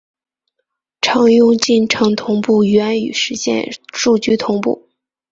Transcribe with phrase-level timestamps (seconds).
[1.01, 4.89] 常用进程同步原语实现数据同步。